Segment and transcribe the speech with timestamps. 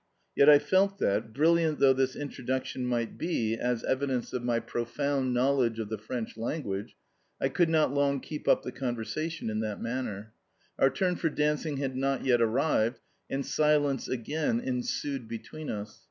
[0.35, 5.31] Yet I felt that, brilliant though this introduction might be as evidence of my profound
[5.31, 6.95] knowledge of the French language,
[7.39, 10.33] I could not long keep up the conversation in that manner.
[10.79, 15.99] Our turn for dancing had not yet arrived, and silence again ensued between us.